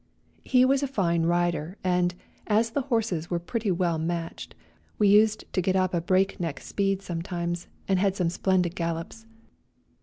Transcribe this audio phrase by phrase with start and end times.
[0.43, 2.15] He was a fine rider, and,
[2.47, 4.55] as the horses were pretty well matched,
[4.97, 9.27] we used to get up a break neck speed sometimes, and had some splendid gallops.